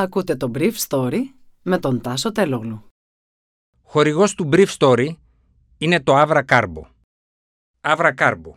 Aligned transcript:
Ακούτε 0.00 0.36
το 0.36 0.50
Brief 0.54 0.72
Story 0.88 1.18
με 1.62 1.78
τον 1.78 2.00
Τάσο 2.00 2.32
Τελόγλου. 2.32 2.84
Χορηγός 3.82 4.34
του 4.34 4.48
Brief 4.52 4.66
Story 4.78 5.08
είναι 5.78 6.00
το 6.00 6.20
Avra 6.20 6.42
Carbo. 6.48 6.82
Avra 7.80 8.14
Carbo, 8.14 8.52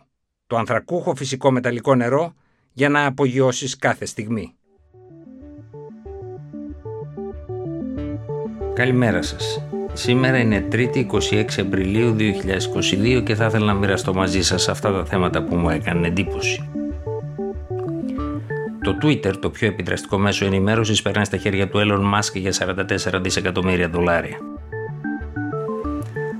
το 0.46 0.56
ανθρακούχο 0.56 1.14
φυσικό 1.14 1.50
μεταλλικό 1.50 1.94
νερό 1.94 2.34
για 2.72 2.88
να 2.88 3.06
απογειώσεις 3.06 3.76
κάθε 3.76 4.04
στιγμή. 4.04 4.54
Καλημέρα 8.74 9.22
σας. 9.22 9.62
Σήμερα 9.92 10.38
είναι 10.38 10.68
3η 10.72 11.06
26 11.06 11.44
Απριλίου 11.58 12.16
2022 12.16 13.22
και 13.24 13.34
θα 13.34 13.46
ήθελα 13.46 13.64
να 13.64 13.74
μοιραστώ 13.74 14.14
μαζί 14.14 14.42
σας 14.42 14.68
αυτά 14.68 14.92
τα 14.92 15.04
θέματα 15.04 15.44
που 15.44 15.56
μου 15.56 15.70
έκανε 15.70 16.06
εντύπωση. 16.06 16.68
Το 18.84 18.98
Twitter, 19.02 19.32
το 19.40 19.50
πιο 19.50 19.68
επιδραστικό 19.68 20.18
μέσο 20.18 20.44
ενημέρωσης, 20.44 21.02
περνάει 21.02 21.24
στα 21.24 21.36
χέρια 21.36 21.68
του 21.68 21.78
Elon 21.78 22.14
Musk 22.14 22.32
για 22.34 22.52
44 22.52 23.20
δισεκατομμύρια 23.20 23.88
δολάρια. 23.88 24.36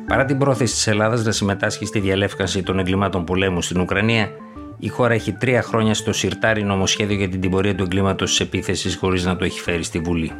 Παρά 0.07 0.25
την 0.25 0.39
πρόθεση 0.39 0.75
της 0.75 0.87
Ελλάδας 0.87 1.25
να 1.25 1.33
συμμετάσχει 1.33 1.87
στη 1.87 2.01
διαλεύκανση 2.01 2.62
των 2.62 2.79
εγκλημάτων 2.79 3.25
πολέμου 3.25 3.62
στην 3.62 3.80
Ουκρανία, 3.80 4.30
η 4.79 4.89
χώρα 4.89 5.15
έχει 5.15 5.33
τρία 5.33 5.62
χρόνια 5.62 5.95
στο 5.95 6.12
σιρτάρι 6.12 6.62
νομοσχέδιο 6.62 7.17
για 7.17 7.29
την 7.29 7.41
τιμωρία 7.41 7.75
του 7.75 7.83
εγκλήματος 7.83 8.30
της 8.30 8.41
επίθεσης 8.41 8.97
χωρίς 8.97 9.25
να 9.25 9.37
το 9.37 9.45
έχει 9.45 9.61
φέρει 9.61 9.83
στη 9.83 9.98
Βουλή. 9.98 10.33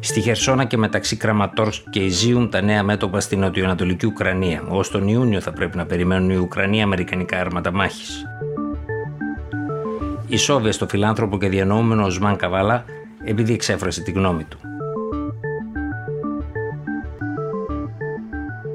Στη 0.00 0.20
Χερσόνα 0.20 0.64
και 0.64 0.76
μεταξύ 0.76 1.16
Κραματόρσκ 1.16 1.90
και 1.90 2.00
Ιζίουμ 2.04 2.48
τα 2.48 2.60
νέα 2.60 2.82
μέτωπα 2.82 3.20
στην 3.20 3.40
νοτιοανατολική 3.40 4.06
Ουκρανία. 4.06 4.62
Ω 4.68 4.80
τον 4.80 5.08
Ιούνιο 5.08 5.40
θα 5.40 5.52
πρέπει 5.52 5.76
να 5.76 5.86
περιμένουν 5.86 6.30
οι 6.30 6.36
Ουκρανοί 6.36 6.82
αμερικανικά 6.82 7.40
άρματα 7.40 7.72
μάχης. 7.72 8.24
Ισόβια 10.30 10.72
στο 10.72 10.88
φιλάνθρωπο 10.88 11.38
και 11.38 11.48
διανοούμενο 11.48 12.04
Οσμάν 12.04 12.36
Καβάλα 12.36 12.84
επειδή 13.24 13.52
εξέφρασε 13.52 14.02
τη 14.02 14.10
γνώμη 14.10 14.44
του. 14.44 14.58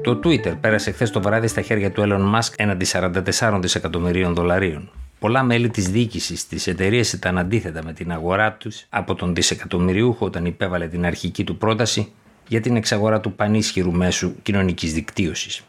Το 0.02 0.20
Twitter 0.24 0.54
πέρασε 0.60 0.90
χθες 0.90 1.10
το 1.10 1.20
βράδυ 1.20 1.46
στα 1.46 1.60
χέρια 1.60 1.92
του 1.92 2.02
Elon 2.06 2.34
Musk 2.34 2.52
έναντι 2.56 2.86
44 2.92 3.58
δισεκατομμυρίων 3.60 4.34
δολαρίων. 4.34 4.90
Πολλά 5.18 5.42
μέλη 5.42 5.68
της 5.68 5.88
διοίκησης 5.88 6.46
της 6.46 6.66
εταιρείας 6.66 7.12
ήταν 7.12 7.38
αντίθετα 7.38 7.84
με 7.84 7.92
την 7.92 8.12
αγορά 8.12 8.52
τους 8.52 8.86
από 8.88 9.14
τον 9.14 9.34
δισεκατομμυριούχο 9.34 10.26
όταν 10.26 10.44
υπέβαλε 10.44 10.88
την 10.88 11.06
αρχική 11.06 11.44
του 11.44 11.56
πρόταση 11.56 12.12
για 12.48 12.60
την 12.60 12.76
εξαγορά 12.76 13.20
του 13.20 13.32
πανίσχυρου 13.32 13.92
μέσου 13.92 14.42
κοινωνικής 14.42 14.92
δικτύωσης. 14.92 15.62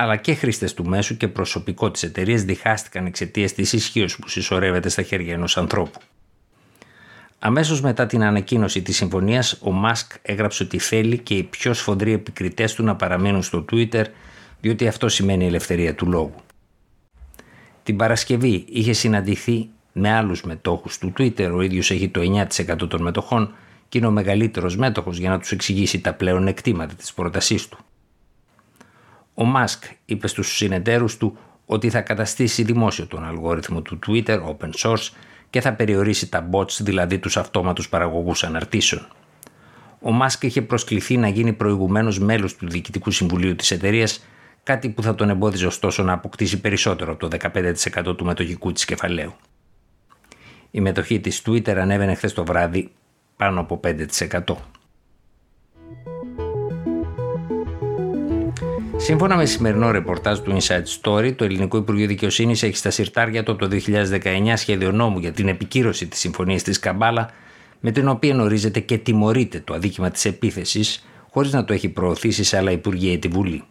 Αλλά 0.00 0.16
και 0.16 0.34
χρήστες 0.34 0.74
του 0.74 0.84
μέσου 0.84 1.16
και 1.16 1.28
προσωπικό 1.28 1.90
της 1.90 2.02
εταιρείας 2.02 2.42
διχάστηκαν 2.42 3.06
εξαιτίας 3.06 3.52
της 3.52 3.72
ισχύω 3.72 4.06
που 4.20 4.28
συσσωρεύεται 4.28 4.88
στα 4.88 5.02
χέρια 5.02 5.32
ενός 5.32 5.56
ανθρώπου. 5.56 6.00
Αμέσως 7.38 7.80
μετά 7.80 8.06
την 8.06 8.22
ανακοίνωση 8.22 8.82
της 8.82 8.96
συμφωνίας, 8.96 9.58
ο 9.62 9.70
Μάσκ 9.70 10.12
έγραψε 10.22 10.62
ότι 10.62 10.78
θέλει 10.78 11.18
και 11.18 11.34
οι 11.34 11.42
πιο 11.42 11.74
σφοδροί 11.74 12.12
επικριτές 12.12 12.74
του 12.74 12.82
να 12.82 12.96
παραμείνουν 12.96 13.42
στο 13.42 13.64
Twitter, 13.72 14.04
διότι 14.60 14.88
αυτό 14.88 15.08
σημαίνει 15.08 15.46
ελευθερία 15.46 15.94
του 15.94 16.06
λόγου. 16.06 16.34
Την 17.82 17.96
Παρασκευή 17.96 18.64
είχε 18.68 18.92
συναντηθεί 18.92 19.68
με 19.92 20.12
άλλους 20.12 20.42
μετόχους 20.42 20.98
του 20.98 21.12
Twitter, 21.18 21.50
ο 21.54 21.60
ίδιος 21.60 21.90
έχει 21.90 22.08
το 22.08 22.20
9% 22.20 22.88
των 22.88 23.02
μετοχών 23.02 23.54
και 23.88 23.98
είναι 23.98 24.06
ο 24.06 24.10
μεγαλύτερος 24.10 24.76
μέτοχος 24.76 25.18
για 25.18 25.30
να 25.30 25.38
τους 25.38 25.52
εξηγήσει 25.52 26.00
τα 26.00 26.14
πλέον 26.14 26.46
εκτήματα 26.46 26.94
της 26.94 27.12
πρότασής 27.12 27.68
του. 27.68 27.78
Ο 29.40 29.44
Μάσκ 29.44 29.84
είπε 30.04 30.28
στους 30.28 30.56
συνεταίρους 30.56 31.16
του 31.16 31.38
ότι 31.66 31.90
θα 31.90 32.00
καταστήσει 32.00 32.62
δημόσιο 32.62 33.06
τον 33.06 33.24
αλγόριθμο 33.24 33.82
του 33.82 33.98
Twitter 34.06 34.40
open 34.42 34.70
source 34.82 35.10
και 35.50 35.60
θα 35.60 35.72
περιορίσει 35.72 36.28
τα 36.28 36.48
bots, 36.52 36.70
δηλαδή 36.80 37.18
τους 37.18 37.36
αυτόματους 37.36 37.88
παραγωγούς 37.88 38.44
αναρτήσεων. 38.44 39.06
Ο 40.00 40.10
Μάσκ 40.10 40.42
είχε 40.42 40.62
προσκληθεί 40.62 41.16
να 41.16 41.28
γίνει 41.28 41.52
προηγουμένως 41.52 42.18
μέλος 42.18 42.56
του 42.56 42.68
Διοικητικού 42.68 43.10
Συμβουλίου 43.10 43.56
της 43.56 43.70
εταιρείας, 43.70 44.24
κάτι 44.62 44.88
που 44.88 45.02
θα 45.02 45.14
τον 45.14 45.30
εμπόδιζε 45.30 45.66
ωστόσο 45.66 46.02
να 46.02 46.12
αποκτήσει 46.12 46.60
περισσότερο 46.60 47.12
από 47.12 47.28
το 47.28 47.36
15% 48.06 48.16
του 48.16 48.24
μετοχικού 48.24 48.72
της 48.72 48.84
κεφαλαίου. 48.84 49.34
Η 50.70 50.80
μετοχή 50.80 51.20
της 51.20 51.42
Twitter 51.46 51.74
ανέβαινε 51.76 52.14
χθες 52.14 52.32
το 52.32 52.44
βράδυ 52.44 52.90
πάνω 53.36 53.60
από 53.60 53.80
5%. 53.84 54.56
Σύμφωνα 59.00 59.36
με 59.36 59.44
σημερινό 59.44 59.90
ρεπορτάζ 59.90 60.38
του 60.38 60.56
Inside 60.60 60.82
Story, 61.00 61.34
το 61.36 61.44
Ελληνικό 61.44 61.76
Υπουργείο 61.76 62.06
Δικαιοσύνης 62.06 62.62
έχει 62.62 62.76
στα 62.76 62.90
συρτάρια 62.90 63.42
του 63.42 63.56
το 63.56 63.68
2019 63.70 64.52
σχέδιο 64.54 64.92
νόμου 64.92 65.18
για 65.18 65.32
την 65.32 65.48
επικύρωση 65.48 66.06
της 66.06 66.18
συμφωνίας 66.18 66.62
της 66.62 66.78
Καμπάλα, 66.78 67.30
με 67.80 67.90
την 67.90 68.08
οποία 68.08 68.42
ορίζεται 68.42 68.80
και 68.80 68.98
τιμωρείται 68.98 69.60
το 69.60 69.74
αδίκημα 69.74 70.10
της 70.10 70.24
επίθεσης, 70.24 71.06
χωρίς 71.30 71.52
να 71.52 71.64
το 71.64 71.72
έχει 71.72 71.88
προωθήσει 71.88 72.44
σε 72.44 72.56
άλλα 72.56 72.70
Υπουργεία 72.70 73.12
ή 73.12 73.18
τη 73.18 73.28
Βουλή. 73.28 73.62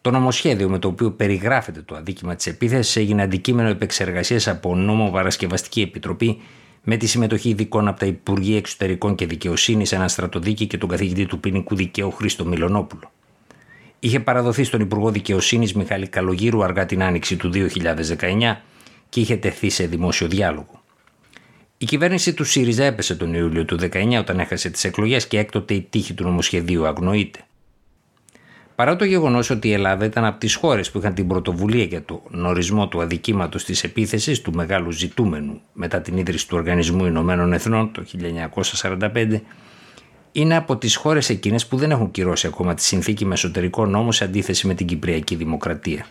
Το 0.00 0.10
νομοσχέδιο 0.10 0.68
με 0.68 0.78
το 0.78 0.88
οποίο 0.88 1.10
περιγράφεται 1.10 1.82
το 1.82 1.94
αδίκημα 1.94 2.34
της 2.34 2.46
επίθεσης 2.46 2.96
έγινε 2.96 3.22
αντικείμενο 3.22 3.68
επεξεργασίας 3.68 4.48
από 4.48 4.76
νόμο 4.76 5.10
Παρασκευαστική 5.10 5.80
Επιτροπή 5.80 6.40
με 6.82 6.96
τη 6.96 7.06
συμμετοχή 7.06 7.48
ειδικών 7.48 7.88
από 7.88 7.98
τα 7.98 8.06
Υπουργεία 8.06 8.56
Εξωτερικών 8.56 9.14
και 9.14 9.26
Δικαιοσύνης, 9.26 9.92
ένα 9.92 10.08
στρατοδίκη 10.08 10.66
και 10.66 10.78
τον 10.78 10.88
καθηγητή 10.88 11.26
του 11.26 11.40
ποινικού 11.40 11.74
δικαίου 11.74 12.10
Χρήστο 12.10 12.44
Μιλονόπουλο 12.44 13.10
είχε 14.04 14.20
παραδοθεί 14.20 14.64
στον 14.64 14.80
Υπουργό 14.80 15.10
Δικαιοσύνης 15.10 15.74
Μιχάλη 15.74 16.08
Καλογύρου 16.08 16.62
αργά 16.64 16.86
την 16.86 17.02
άνοιξη 17.02 17.36
του 17.36 17.50
2019 17.54 18.56
και 19.08 19.20
είχε 19.20 19.36
τεθεί 19.36 19.70
σε 19.70 19.86
δημόσιο 19.86 20.28
διάλογο. 20.28 20.82
Η 21.78 21.84
κυβέρνηση 21.84 22.34
του 22.34 22.44
ΣΥΡΙΖΑ 22.44 22.84
έπεσε 22.84 23.14
τον 23.14 23.34
Ιούλιο 23.34 23.64
του 23.64 23.78
2019 23.80 24.16
όταν 24.18 24.38
έχασε 24.38 24.70
τις 24.70 24.84
εκλογές 24.84 25.26
και 25.26 25.38
έκτοτε 25.38 25.74
η 25.74 25.86
τύχη 25.90 26.14
του 26.14 26.24
νομοσχεδίου 26.24 26.86
αγνοείται. 26.86 27.40
Παρά 28.74 28.96
το 28.96 29.04
γεγονός 29.04 29.50
ότι 29.50 29.68
η 29.68 29.72
Ελλάδα 29.72 30.04
ήταν 30.04 30.24
από 30.24 30.38
τις 30.38 30.54
χώρες 30.54 30.90
που 30.90 30.98
είχαν 30.98 31.14
την 31.14 31.26
πρωτοβουλία 31.26 31.84
για 31.84 32.04
τον 32.04 32.44
ορισμό 32.46 32.88
του 32.88 33.00
αδικήματος 33.00 33.64
της 33.64 33.84
επίθεσης 33.84 34.40
του 34.40 34.52
μεγάλου 34.52 34.90
ζητούμενου 34.90 35.60
μετά 35.72 36.00
την 36.00 36.16
ίδρυση 36.16 36.48
του 36.48 36.56
Οργανισμού 36.56 37.06
Ηνωμένων 37.06 37.52
Εθνών 37.52 37.92
το 37.92 38.04
1945, 38.62 39.40
είναι 40.32 40.56
από 40.56 40.76
τις 40.76 40.96
χώρες 40.96 41.28
εκείνες 41.28 41.66
που 41.66 41.76
δεν 41.76 41.90
έχουν 41.90 42.10
κυρώσει 42.10 42.46
ακόμα 42.46 42.74
τη 42.74 42.82
συνθήκη 42.82 43.24
με 43.24 43.34
εσωτερικό 43.34 43.86
νόμο 43.86 44.12
σε 44.12 44.24
αντίθεση 44.24 44.66
με 44.66 44.74
την 44.74 44.86
Κυπριακή 44.86 45.34
Δημοκρατία. 45.34 46.06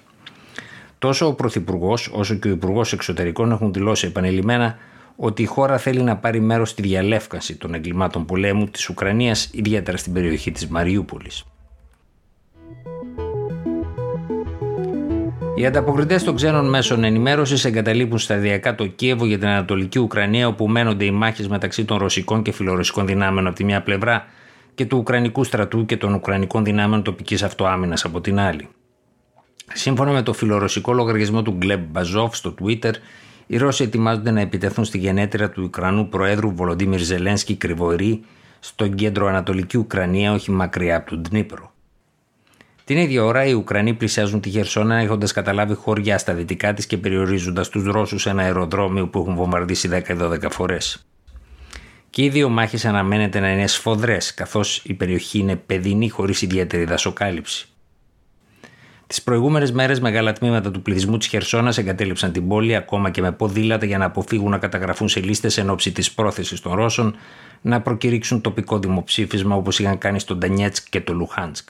Τόσο 0.99 1.27
ο 1.27 1.33
Πρωθυπουργός 1.33 2.11
όσο 2.13 2.35
και 2.35 2.47
ο 2.47 2.51
Υπουργός 2.51 2.93
Εξωτερικών 2.93 3.51
έχουν 3.51 3.73
δηλώσει 3.73 4.07
επανειλημμένα 4.07 4.77
ότι 5.15 5.41
η 5.41 5.45
χώρα 5.45 5.77
θέλει 5.77 6.01
να 6.01 6.17
πάρει 6.17 6.39
μέρος 6.39 6.69
στη 6.69 6.81
διαλεύκανση 6.81 7.55
των 7.55 7.73
εγκλημάτων 7.73 8.25
πολέμου 8.25 8.65
της 8.65 8.89
Ουκρανίας, 8.89 9.49
ιδιαίτερα 9.53 9.97
στην 9.97 10.13
περιοχή 10.13 10.51
της 10.51 10.67
Μαριούπολης. 10.67 11.43
Οι 15.55 15.65
ανταποκριτές 15.65 16.23
των 16.23 16.35
ξένων 16.35 16.69
μέσων 16.69 17.03
ενημέρωσης 17.03 17.65
εγκαταλείπουν 17.65 18.17
σταδιακά 18.17 18.75
το 18.75 18.87
Κίεβο 18.87 19.25
για 19.25 19.37
την 19.37 19.47
Ανατολική 19.47 19.99
Ουκρανία, 19.99 20.47
όπου 20.47 20.67
μένονται 20.67 21.05
οι 21.05 21.11
μάχες 21.11 21.47
μεταξύ 21.47 21.85
των 21.85 21.97
ρωσικών 21.97 22.41
και 22.41 22.51
φιλορωσικών 22.51 23.05
δυνάμεων 23.05 23.47
από 23.47 23.55
τη 23.55 23.63
μια 23.63 23.81
πλευρά 23.81 24.25
και 24.75 24.85
του 24.85 24.97
Ουκρανικού 24.97 25.43
στρατού 25.43 25.85
και 25.85 25.97
των 25.97 26.13
Ουκρανικών 26.13 26.63
δυνάμεων 26.63 27.03
τοπικής 27.03 27.43
αυτοάμυνας 27.43 28.05
από 28.05 28.21
την 28.21 28.39
άλλη. 28.39 28.67
Σύμφωνα 29.73 30.11
με 30.11 30.21
το 30.21 30.33
φιλορωσικό 30.33 30.93
λογαριασμό 30.93 31.41
του 31.41 31.55
Γκλεμπ 31.57 31.83
Μπαζόφ 31.91 32.35
στο 32.35 32.53
Twitter, 32.61 32.91
οι 33.47 33.57
Ρώσοι 33.57 33.83
ετοιμάζονται 33.83 34.31
να 34.31 34.41
επιτεθούν 34.41 34.85
στη 34.85 34.97
γενέτειρα 34.97 35.49
του 35.49 35.63
Ουκρανού 35.65 36.09
Προέδρου 36.09 36.55
Βολοντίμιρ 36.55 36.99
Ζελένσκι 36.99 37.55
Κρυβορή 37.55 38.23
στο 38.59 38.87
κέντρο 38.87 39.27
Ανατολική 39.27 39.77
Ουκρανία, 39.77 40.33
όχι 40.33 40.51
μακριά 40.51 40.95
από 40.97 41.09
τον 41.09 41.23
Τνίπρο. 41.23 41.70
Την 42.91 42.99
ίδια 42.99 43.23
ώρα, 43.23 43.45
οι 43.45 43.53
Ουκρανοί 43.53 43.93
πλησιάζουν 43.93 44.41
τη 44.41 44.49
Χερσόνα 44.49 44.95
έχοντας 44.95 45.31
καταλάβει 45.31 45.73
χωριά 45.73 46.17
στα 46.17 46.33
δυτικά 46.33 46.73
της 46.73 46.85
και 46.85 46.97
περιορίζοντας 46.97 47.69
τους 47.69 47.83
Ρώσους 47.83 48.25
ένα 48.25 48.41
αεροδρόμιο 48.41 49.07
που 49.07 49.19
έχουν 49.19 49.35
βομβαρδίσει 49.35 49.89
10-12 50.07 50.49
φορές. 50.49 51.05
Και 52.09 52.23
οι 52.23 52.29
δύο 52.29 52.49
μάχες 52.49 52.85
αναμένεται 52.85 53.39
να 53.39 53.51
είναι 53.51 53.67
σφοδρές, 53.67 54.33
καθώς 54.33 54.81
η 54.83 54.93
περιοχή 54.93 55.39
είναι 55.39 55.55
παιδινή 55.55 56.09
χωρίς 56.09 56.41
ιδιαίτερη 56.41 56.83
δασοκάλυψη. 56.83 57.67
Τις 59.07 59.21
προηγούμενες 59.21 59.71
μέρες, 59.71 59.99
μεγάλα 59.99 60.33
τμήματα 60.33 60.71
του 60.71 60.81
πληθυσμού 60.81 61.17
της 61.17 61.27
Χερσόνας 61.27 61.77
εγκατέλειψαν 61.77 62.31
την 62.31 62.47
πόλη 62.47 62.75
ακόμα 62.75 63.09
και 63.09 63.21
με 63.21 63.31
ποδήλατα 63.31 63.85
για 63.85 63.97
να 63.97 64.05
αποφύγουν 64.05 64.49
να 64.49 64.57
καταγραφούν 64.57 65.09
σε 65.09 65.19
λίστες 65.19 65.57
εν 65.57 65.69
ώψη 65.69 65.91
της 65.91 66.11
πρόθεσης 66.11 66.59
των 66.59 66.73
Ρώσων 66.73 67.15
να 67.61 67.81
προκηρύξουν 67.81 68.41
τοπικό 68.41 68.79
δημοψήφισμα 68.79 69.55
όπως 69.55 69.79
είχαν 69.79 69.97
κάνει 69.97 70.19
στο 70.19 70.35
Ντανιέτσκ 70.35 70.89
και 70.89 71.01
το 71.01 71.13
Λουχάνσκ. 71.13 71.69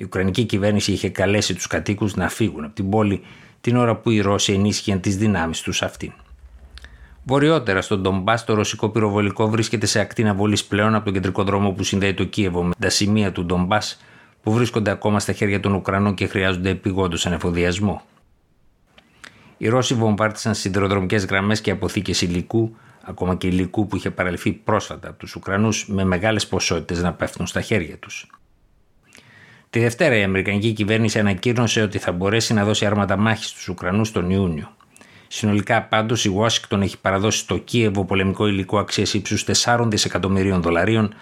Η 0.00 0.04
Ουκρανική 0.04 0.44
κυβέρνηση 0.44 0.92
είχε 0.92 1.08
καλέσει 1.08 1.54
τους 1.54 1.66
κατοίκους 1.66 2.14
να 2.14 2.28
φύγουν 2.28 2.64
από 2.64 2.74
την 2.74 2.90
πόλη 2.90 3.20
την 3.60 3.76
ώρα 3.76 3.96
που 3.96 4.10
οι 4.10 4.20
Ρώσοι 4.20 4.52
ενίσχυαν 4.52 5.00
τις 5.00 5.16
δυνάμεις 5.16 5.60
τους 5.60 5.82
αυτήν. 5.82 6.12
Βορειότερα 7.24 7.80
στον 7.80 8.00
Ντομπάς, 8.00 8.44
το 8.44 8.54
ρωσικό 8.54 8.88
πυροβολικό 8.88 9.48
βρίσκεται 9.48 9.86
σε 9.86 10.00
ακτίνα 10.00 10.34
βολή 10.34 10.58
πλέον 10.68 10.94
από 10.94 11.04
τον 11.04 11.14
κεντρικό 11.14 11.44
δρόμο 11.44 11.70
που 11.70 11.82
συνδέει 11.82 12.14
το 12.14 12.24
Κίεβο 12.24 12.62
με 12.62 12.74
τα 12.78 12.88
σημεία 12.88 13.32
του 13.32 13.44
Ντομπάς 13.44 14.00
που 14.42 14.52
βρίσκονται 14.52 14.90
ακόμα 14.90 15.20
στα 15.20 15.32
χέρια 15.32 15.60
των 15.60 15.74
Ουκρανών 15.74 16.14
και 16.14 16.26
χρειάζονται 16.26 16.70
επιγόντως 16.70 17.26
ανεφοδιασμό. 17.26 18.02
Οι 19.58 19.68
Ρώσοι 19.68 19.94
βομβάρτισαν 19.94 20.54
σιδηροδρομικές 20.54 21.24
γραμμές 21.24 21.60
και 21.60 21.70
αποθήκες 21.70 22.22
υλικού, 22.22 22.76
ακόμα 23.02 23.34
και 23.34 23.46
υλικού 23.46 23.86
που 23.86 23.96
είχε 23.96 24.10
παραλυθεί 24.10 24.52
πρόσφατα 24.52 25.08
από 25.08 25.18
τους 25.18 25.34
Ουκρανούς, 25.34 25.88
με 25.88 26.04
μεγάλες 26.04 26.46
ποσότητες 26.46 27.02
να 27.02 27.12
πέφτουν 27.12 27.46
στα 27.46 27.60
χέρια 27.60 27.98
τους. 27.98 28.26
Τη 29.70 29.80
Δευτέρα 29.80 30.16
η 30.16 30.22
Αμερικανική 30.22 30.72
κυβέρνηση 30.72 31.18
ανακοίνωσε 31.18 31.82
ότι 31.82 31.98
θα 31.98 32.12
μπορέσει 32.12 32.52
να 32.54 32.64
δώσει 32.64 32.86
άρματα 32.86 33.16
μάχη 33.16 33.44
στους 33.44 33.68
Ουκρανούς 33.68 34.12
τον 34.12 34.30
Ιούνιο. 34.30 34.76
Συνολικά 35.28 35.82
πάντως 35.82 36.24
η 36.24 36.28
Ουάσιγκτον 36.28 36.82
έχει 36.82 37.00
παραδώσει 37.00 37.38
στο 37.38 37.58
Κίεβο 37.58 38.04
πολεμικό 38.04 38.46
υλικό 38.46 38.78
αξίας 38.78 39.14
ύψους 39.14 39.44
4 39.64 39.84
δισεκατομμυρίων 39.86 40.62
δολαρίων, 40.62 41.14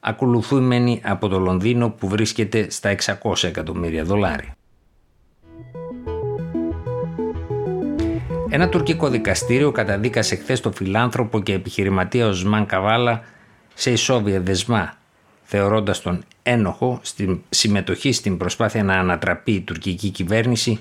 ακολουθούμενη 0.00 1.00
από 1.04 1.28
το 1.28 1.38
Λονδίνο 1.38 1.90
που 1.90 2.08
βρίσκεται 2.08 2.70
στα 2.70 2.94
600 3.22 3.44
εκατομμύρια 3.44 4.04
δολάρια. 4.04 4.56
Ένα 8.50 8.68
τουρκικό 8.68 9.08
δικαστήριο 9.08 9.70
καταδίκασε 9.70 10.36
χθες 10.36 10.60
το 10.60 10.72
φιλάνθρωπο 10.72 11.40
και 11.40 11.52
επιχειρηματία 11.52 12.26
Οσμάν 12.26 12.66
Καβάλα 12.66 13.22
σε 13.74 13.90
ισόβια 13.90 14.40
δεσμά, 14.40 14.92
θεωρώντας 15.52 16.00
τον 16.00 16.24
ένοχο 16.42 17.00
στην 17.02 17.40
συμμετοχή 17.48 18.12
στην 18.12 18.36
προσπάθεια 18.36 18.84
να 18.84 18.94
ανατραπεί 18.94 19.52
η 19.52 19.60
τουρκική 19.60 20.10
κυβέρνηση, 20.10 20.80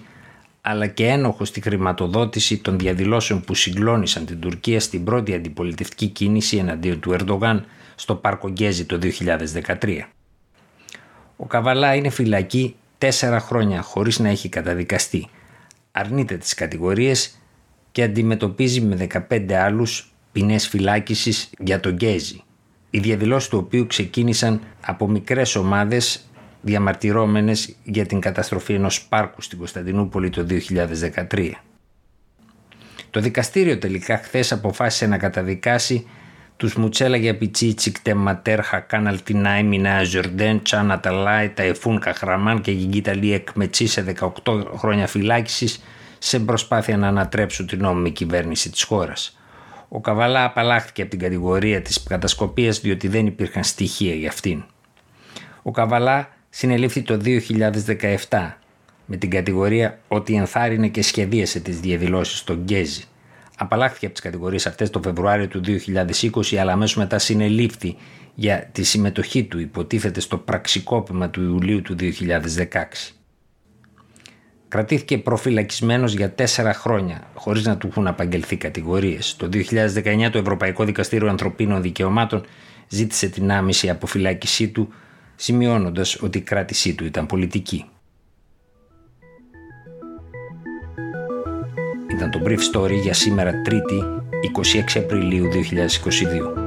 αλλά 0.61 0.87
και 0.87 1.07
ένοχο 1.07 1.45
στη 1.45 1.61
χρηματοδότηση 1.61 2.57
των 2.57 2.79
διαδηλώσεων 2.79 3.41
που 3.41 3.53
συγκλώνησαν 3.53 4.25
την 4.25 4.39
Τουρκία 4.39 4.79
στην 4.79 5.03
πρώτη 5.03 5.33
αντιπολιτευτική 5.33 6.07
κίνηση 6.07 6.57
εναντίον 6.57 6.99
του 6.99 7.11
Ερντογάν 7.11 7.65
στο 7.95 8.15
Πάρκο 8.15 8.49
Γκέζι 8.49 8.85
το 8.85 8.99
2013. 9.81 9.97
Ο 11.37 11.45
Καβαλά 11.45 11.95
είναι 11.95 12.09
φυλακή 12.09 12.75
τέσσερα 12.97 13.39
χρόνια 13.39 13.81
χωρίς 13.81 14.19
να 14.19 14.29
έχει 14.29 14.49
καταδικαστεί. 14.49 15.27
Αρνείται 15.91 16.37
τις 16.37 16.53
κατηγορίες 16.53 17.39
και 17.91 18.03
αντιμετωπίζει 18.03 18.81
με 18.81 19.07
15 19.29 19.51
άλλους 19.51 20.13
ποινές 20.31 20.67
φυλάκισης 20.67 21.49
για 21.59 21.79
τον 21.79 21.93
Γκέζι, 21.93 22.43
οι 22.89 22.99
διαδηλώσεις 22.99 23.49
του 23.49 23.57
οποίου 23.57 23.87
ξεκίνησαν 23.87 24.61
από 24.81 25.07
μικρές 25.07 25.55
ομάδες 25.55 26.29
διαμαρτυρόμενες 26.61 27.75
για 27.83 28.05
την 28.05 28.19
καταστροφή 28.19 28.73
ενός 28.73 29.05
πάρκου 29.07 29.41
στην 29.41 29.57
Κωνσταντινούπολη 29.57 30.29
το 30.29 30.45
2013. 31.29 31.51
Το 33.09 33.19
δικαστήριο 33.19 33.77
τελικά 33.77 34.17
χθες 34.17 34.51
αποφάσισε 34.51 35.07
να 35.07 35.17
καταδικάσει 35.17 36.07
τους 36.57 36.75
Μουτσέλα 36.75 37.17
για 37.17 37.37
Πιτσίτσικ, 37.37 37.99
Τεματέρχα, 37.99 38.79
Κάναλ 38.79 39.19
Τινάι, 39.23 39.63
Μινά, 39.63 40.03
Ζορντέν, 40.03 40.61
Τσάνα 40.61 40.99
Ταλάι, 40.99 41.49
Ταϊφούν 41.49 41.99
Καχραμάν 41.99 42.61
και 42.61 42.71
Γιγίτα 42.71 43.15
Λί 43.15 43.33
Εκμετσί 43.33 43.87
σε 43.87 44.15
18 44.45 44.63
χρόνια 44.77 45.07
φυλάκισης 45.07 45.83
σε 46.17 46.39
προσπάθεια 46.39 46.97
να 46.97 47.07
ανατρέψουν 47.07 47.67
την 47.67 47.79
νόμιμη 47.79 48.11
κυβέρνηση 48.11 48.69
της 48.69 48.83
χώρας. 48.83 49.38
Ο 49.89 49.99
Καβαλά 50.01 50.43
απαλλάχθηκε 50.43 51.01
από 51.01 51.11
την 51.11 51.19
κατηγορία 51.19 51.81
της 51.81 52.03
κατασκοπίας 52.03 52.79
διότι 52.79 53.07
δεν 53.07 53.25
υπήρχαν 53.25 53.63
στοιχεία 53.63 54.15
για 54.15 54.29
αυτήν. 54.29 54.63
Ο 55.61 55.71
Καβαλά 55.71 56.29
συνελήφθη 56.49 57.01
το 57.01 57.19
2017 58.29 58.51
με 59.05 59.17
την 59.17 59.29
κατηγορία 59.29 59.99
ότι 60.07 60.35
ενθάρρυνε 60.35 60.87
και 60.87 61.01
σχεδίασε 61.01 61.59
τις 61.59 61.79
διαδηλώσεις 61.79 62.39
στο 62.39 62.53
Γκέζι. 62.53 63.03
Απαλλάχθηκε 63.57 64.05
από 64.05 64.13
τις 64.13 64.23
κατηγορίες 64.23 64.67
αυτές 64.67 64.89
το 64.89 65.01
Φεβρουάριο 65.03 65.47
του 65.47 65.61
2020 65.65 66.55
αλλά 66.55 66.71
αμέσως 66.71 66.95
μετά 66.95 67.19
συνελήφθη 67.19 67.95
για 68.35 68.69
τη 68.71 68.83
συμμετοχή 68.83 69.43
του 69.43 69.59
υποτίθεται 69.59 70.19
στο 70.19 70.37
πραξικόπημα 70.37 71.29
του 71.29 71.43
Ιουλίου 71.43 71.81
του 71.81 71.95
2016. 71.99 73.18
Κρατήθηκε 74.69 75.17
προφυλακισμένος 75.17 76.13
για 76.13 76.31
τέσσερα 76.31 76.73
χρόνια, 76.73 77.21
χωρίς 77.33 77.65
να 77.65 77.77
του 77.77 77.87
έχουν 77.87 78.07
απαγγελθεί 78.07 78.57
κατηγορίες. 78.57 79.35
Το 79.35 79.49
2019 79.51 80.29
το 80.31 80.37
Ευρωπαϊκό 80.37 80.83
Δικαστήριο 80.83 81.29
Ανθρωπίνων 81.29 81.81
Δικαιωμάτων 81.81 82.45
ζήτησε 82.87 83.27
την 83.27 83.51
άμεση 83.51 83.89
αποφυλάκησή 83.89 84.67
του, 84.67 84.93
σημειώνοντας 85.35 86.21
ότι 86.21 86.37
η 86.37 86.41
κράτησή 86.41 86.95
του 86.95 87.05
ήταν 87.05 87.25
πολιτική. 87.25 87.85
Ήταν 92.11 92.31
το 92.31 92.41
Brief 92.45 92.59
Story 92.73 93.01
για 93.01 93.13
σήμερα 93.13 93.51
3η 93.69 94.19
26 94.95 94.99
Απριλίου 95.03 95.49
2022. 95.51 96.58